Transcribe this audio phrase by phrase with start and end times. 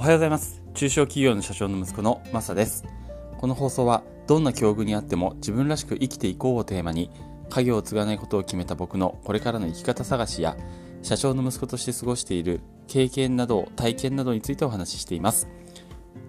[0.00, 0.62] おはようございます。
[0.72, 2.86] 中小企業の社長の息子のマサです。
[3.36, 7.10] この放送はどんな境遇にあっても自分らしく生きていこうをテーマに
[7.50, 10.56] 家業を継がないことを決めた僕のこれからの生き方探しや
[11.02, 15.48] 社長の息子として過ごしている経験など体験などについてお話ししています。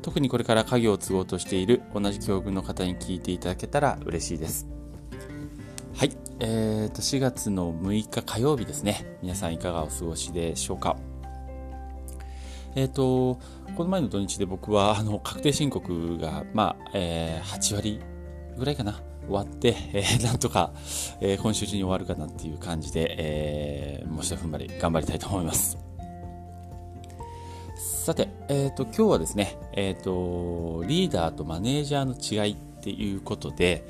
[0.01, 4.67] 特にこれから家業を継ごうとしている同じ境遇の方に聞いていただけたら嬉しいです。
[5.95, 9.17] はい、えーと4月の6日火曜日ですね。
[9.21, 10.97] 皆さんいかがお過ごしでしょうか。
[12.75, 13.39] えっ、ー、と、
[13.75, 18.01] この前の土日で僕は、あの、確定申告が、まあ、えー、8割
[18.57, 20.71] ぐらいかな、終わって、えー、なんとか、
[21.19, 25.77] えー、今週中に終わるかなっていう感じで、えー、もう一踏ん張り、頑張りたいと思います。
[27.75, 33.85] さて、えっ、ー、と、今日はですね、えっ、ー、と、リーダーとマネージャーの違いっていうことで、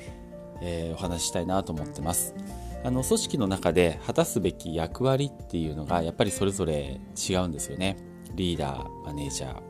[0.61, 2.36] えー、お話ししたいなと思ってます。
[2.84, 8.11] あの、組織の中で果たすべき役割っていうのが、やっぱりそれぞれ違うんですよね。
[8.35, 9.61] リーダー、マネージャー。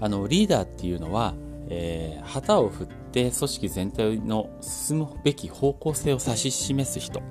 [0.00, 1.34] あの、リーダーっていうのは、
[1.68, 7.22] えー、旗を振って組織全体の進むべき方向性を指し示す人。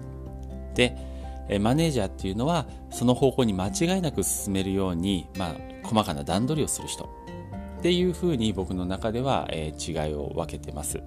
[0.76, 0.96] で、
[1.60, 7.10] マネージャーっていうのは、その方向に間違いなく進めるように、まあ、細かな段取りをする人。
[7.80, 11.00] っていうふうに僕の中では、えー、違いを分けてます。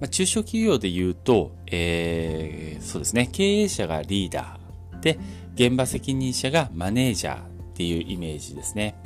[0.00, 4.63] まあ、中小企業で言うと、えー、そうですね、経営者がリーダー
[5.04, 5.18] で、
[5.54, 7.42] 現場責任者がマネージャーっ
[7.74, 8.96] ていうイメージですね。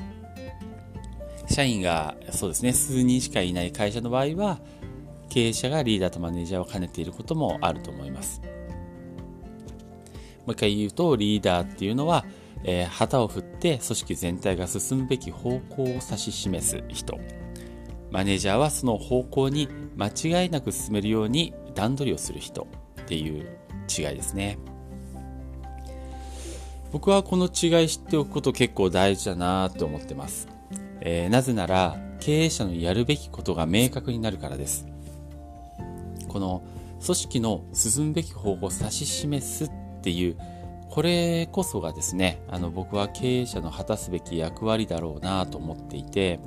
[1.48, 4.60] 社員がそうですね、数人しかいない会社の場合は、
[5.28, 8.40] 経営者がリーダーとマネージャーを兼ねていることもあると思います。
[10.46, 12.24] もう一回言うと、リーダーっていうのは、
[12.62, 17.18] えー、旗を振って組織全体が進むべき方向を指し示す人。
[18.12, 22.68] マネージャーはその方向に間違いなく進めるように段取りをする人
[23.02, 23.46] っていう
[23.88, 24.58] 違いですね。
[26.92, 30.48] 僕はこの違い知っておくこと結構大事だなと思ってます、
[31.00, 34.86] えー、なぜなら経営者のやるべきことが明確になるからです。
[36.28, 36.62] この
[37.04, 39.70] 組織の進むべき方向を指し示すっ
[40.02, 40.36] ていう
[40.90, 46.40] これこそがですねあの僕は経営者の果たすべき役割だろうなと思っていて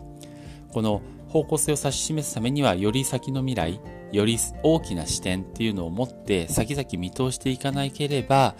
[0.72, 3.80] この方向性を指し示すためにはより先の未来
[4.12, 8.56] より大きな視点っていうのを持って先々見通していかなければ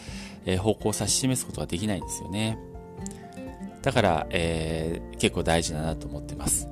[0.46, 2.58] えー、方向を指し示すことができないんですよね。
[3.82, 6.68] だから、えー、結構大事だなと思ってます。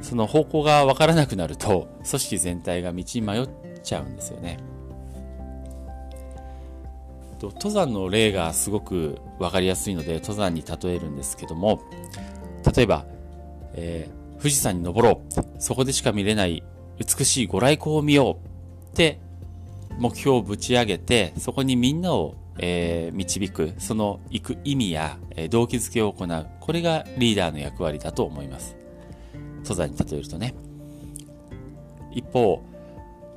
[0.00, 3.48] その方向がわからなくなると、組織全体が道に迷っ
[3.82, 4.58] ちゃうんですよね。
[7.52, 11.82] 登山の例がすごく分かりやすいので登山に例えるんですけども
[12.74, 13.04] 例えば、
[13.74, 16.62] えー、富士山に登ろうそこでしか見れない
[16.98, 19.20] 美しいご来光を見ようって
[19.98, 26.46] 目標をぶち上げてそこにみんなをえー、導く、その行く意味や、えー、動機づけを行う。
[26.60, 28.76] これがリーダーの役割だと思います。
[29.58, 30.54] 登山に例えるとね。
[32.12, 32.64] 一方、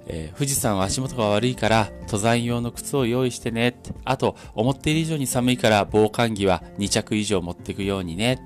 [0.05, 3.79] えー、富士山は足元が悪いから登山用の靴を用意してね。
[4.05, 8.39] あと、思っている以上に寒いから防寒着は2着以上持っていくようにね。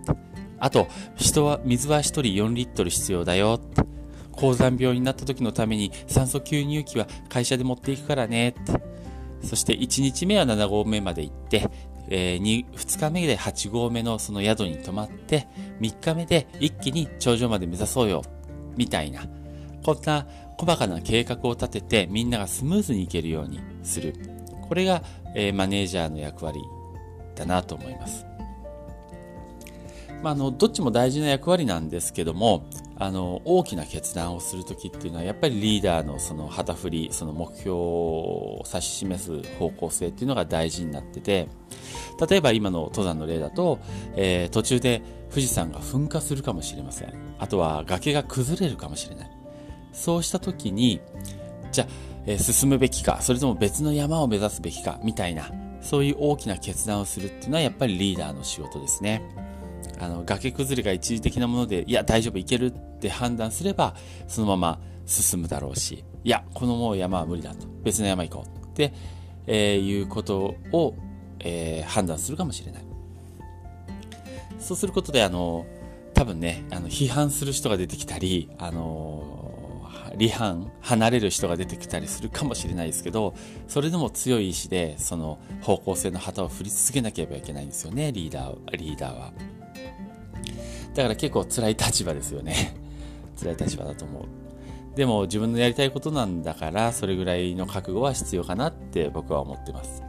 [0.60, 3.60] あと、人は、水は1人4リットル必要だよ。
[4.32, 8.56] 高山病になった時のために酸素吸入器は会社で持っていくからね。
[9.44, 11.70] そして1日目は7合目まで行って、
[12.10, 15.48] えー、2, 2日目で8合目のその宿に泊まって、
[15.80, 18.24] 3日目で一気に頂上まで目指そうよ、
[18.76, 19.22] みたいな、
[19.84, 24.16] こんな細かな計画を立ててみんながスムーズにいけるようにする。
[24.68, 25.04] これが、
[25.36, 26.62] えー、マネージャーの役割
[27.36, 28.26] だなと思います。
[30.22, 32.66] まあ、あのどっちも大事な役割なんですけども
[33.02, 41.48] あの大きな決断をする時っていうのはやっぱりリーダーのその旗振りその目標を指し示す方向性っていうのが大事になってて
[42.30, 43.80] 例えば今の登山の例だと、
[44.16, 45.02] えー、途中で
[45.32, 49.32] 富士山が噴火するかもしれませんあとは崖が崩れるかもしれない
[49.94, 51.02] そうした時に
[51.72, 51.88] じゃあ、
[52.28, 55.50] えー、進むべきかそれとも別の山を目指すべきかみたいな
[55.82, 59.24] そういう大きな決断をするっていうのはやっぱりリーダーの仕事ですね。
[60.02, 63.96] あの崖崩れが一時的なものでいや大丈夫いけるって判断すれば
[64.28, 67.68] そのまま進むだろうしいやこのもう山は無理だと。
[67.84, 68.94] 別の山行こうって、
[69.48, 70.96] えー、いうことを、
[71.40, 72.84] えー、判断するかもしれない。
[74.60, 75.66] そうすることであの
[76.14, 79.42] 多分ねあの批判する人が出てきたりあの
[80.20, 83.34] 離反離れる人が出てきたりするかもしれないですけど
[83.68, 89.34] それでも強い意志でその方向性の旗を振り続けなければいけないんですよねリーダーリーダーは。
[90.94, 92.76] だから結構辛い立場ですよね。
[93.40, 94.24] 辛い立場だと思う。
[94.96, 100.04] でも自分のやりたいことなんだから、それぐらいの覚悟は必要かなって僕は思ってます。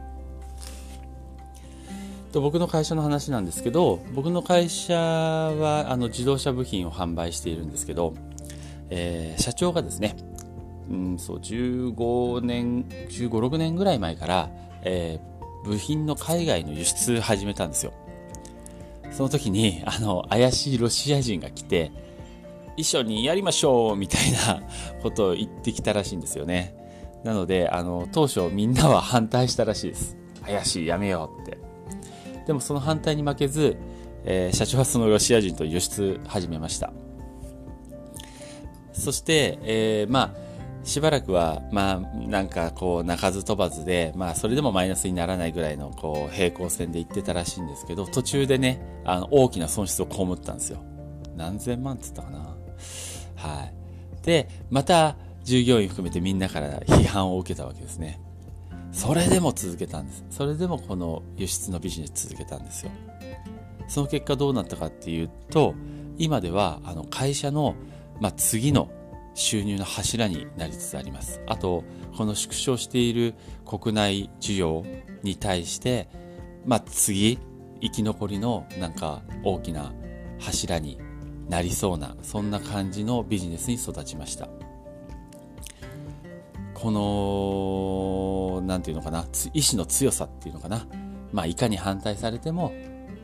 [2.33, 8.15] と僕の会社の話なんですけど僕の会社はあの自動車部品を販売しているんですけど、
[8.89, 10.17] えー、社長がですね
[10.89, 14.49] うんそう15年15、6年ぐらい前から、
[14.81, 17.93] えー、部品の海外の輸出始めたんですよ
[19.13, 21.91] その時にあの怪しいロシア人が来て
[22.75, 24.63] 一緒にやりましょうみたいな
[25.03, 26.75] ことを言ってきたらしいんですよね。
[27.23, 30.17] なのであの当初みんなは反対したらしいです。
[30.43, 31.57] 怪しいやめようって。
[32.47, 33.77] でもその反対に負けず、
[34.25, 36.91] えー、社長はそのロシア人と輸出始めました。
[38.91, 40.42] そして、えー、まあ
[40.83, 50.79] しばらくは、まあ、なんかこう、鳴かず飛ばずで、まあ、それでもマイナスにならないぐらいの、こう、平行線で行ってたらしいんですけど、途中でね、あの、大きな損失を被ったんですよ。
[51.35, 52.55] 何千万って言ったかな？
[53.35, 53.73] はい。
[54.25, 58.21] で、また、従業員含めてみんなから批判を受けたわけですね。
[58.91, 60.23] それでも続けたんです。
[60.29, 62.91] それでもこの輸出のビジネス続けたんですよ。
[63.87, 65.73] その結果どうなったかっていうと、
[66.17, 67.75] 今では、あの、会社の、
[68.21, 68.89] まあ、次の
[69.33, 71.41] 収入の柱になりつつあります。
[71.47, 71.83] あと、
[72.15, 73.33] この縮小している
[73.65, 74.83] 国内需要
[75.23, 76.07] に対して、
[76.65, 77.39] まあ、次、
[77.81, 79.91] 生き残りのなんか大きな
[80.39, 80.97] 柱に
[81.49, 84.47] なりそうな、そんな感じのビジネスに育ちました。
[86.73, 86.91] こ
[88.61, 90.85] の、なんていうのかな、意志の強さっていうのかな。
[91.31, 92.73] まあ、いかに反対されても、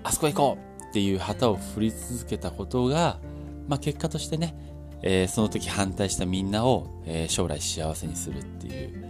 [0.03, 3.19] あそこ行こうっていう旗を振り続けたことが、
[3.67, 4.55] まあ、結果としてね、
[5.01, 9.05] えー、その時反対したみんなを、えー、将来幸せにするっていう、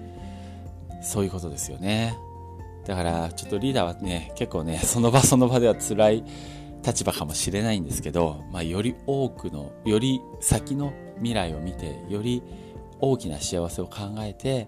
[1.02, 2.16] そういうことですよね。
[2.86, 6.24] だから、ちょっとリーダーはね、結構ね、 その場その場では辛い
[6.86, 12.42] 立場かもしれないんですけど、まあ、より多くの、より先の未来を見て、より
[13.00, 14.68] 大きな幸せを考えて、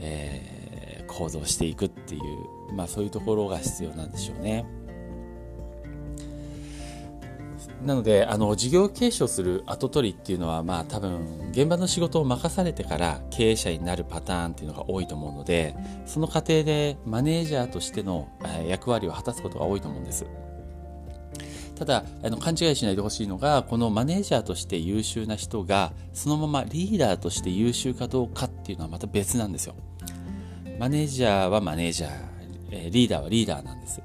[0.00, 4.64] えー、行動していくっていう、まあそういうところが必要なんでしょうね。
[7.84, 15.74] なので、あの、事業継承する後取りっていうのは、まあ多分、現場の仕事を任されてから経営者になるパターンっていうのが多いと思うので、
[16.04, 18.28] その過程でマネージャーとしての
[18.66, 20.26] 役割を果たすことが多いと思うんです。
[21.74, 29.74] ただ、あの、勘違いしないでほしいのが、このマネージャーとして優秀な人が、そのままリーダーとして優秀かどうかっていうのはまた別なんですよ。
[30.78, 34.02] マネージャーはマネージャー、リーダーはリーダーなんです。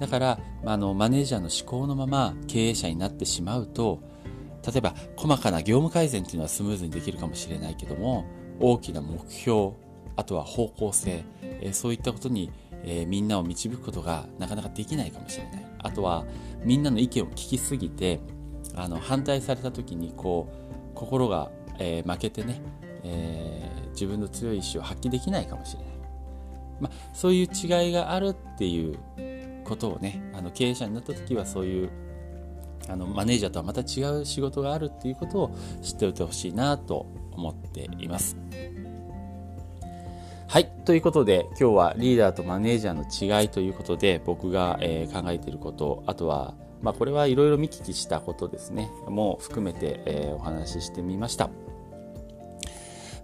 [0.00, 4.00] だから、あの、マネージャーの思考のまま経営者になってしまうと、
[4.66, 8.24] 例えば、細かな業務改善っていうのはスムーズにできるかもしれないけども、
[8.60, 9.72] 大きな目標、
[10.16, 12.50] あとは方向性、えそういったことに、
[12.84, 15.66] えー、みんなを導くことがなかなかできないかもしれない。
[15.78, 16.24] あとは、
[16.64, 18.20] みんなの意見を聞きすぎて、
[18.74, 20.48] あの、反対された時に、こ
[20.94, 22.60] う、心が、えー、負けてね、
[23.04, 25.88] えー、自分の強い意志を発揮できないかもしれない。
[26.80, 28.98] まあ、そういう違いがあるっていう
[29.68, 31.90] ことをねあの経営者になった時はそういう
[32.88, 38.36] あのマネージャーとはまた違う仕事があるっていうことを知っておいてほしいなと思っています。
[40.48, 40.70] はい。
[40.86, 51.50] ということで、今日はリーダーとマネージャーの違いということで、僕が、えー、考えていること、あとは、まあ、これはいろいろ見聞きしたことですね、も含めて、えー、お話ししてみました。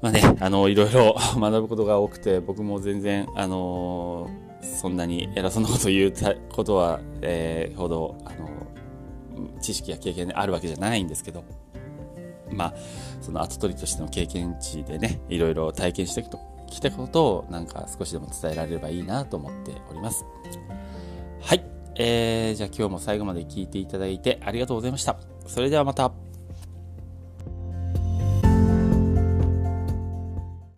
[0.02, 6.12] まあね、あの、いろいろ 学ぶことが多くて、僕も全然、あのーそんなに偉そうなことを言う
[6.50, 8.48] ことは、えー、ほど、あの、
[9.60, 11.44] 知識や経験であるわけじゃないんですけど、
[12.50, 12.74] まあ、
[13.20, 16.24] その後取りとしての経験値でね、いろいろ体験して
[16.70, 20.24] きたことを、なんか少しでも伝えられればいいなと思っております。
[21.40, 21.64] はい。
[21.96, 25.16] えー、じゃあ今日も最後まで聞いていただいてありがとうございました。
[25.46, 26.12] それではまた。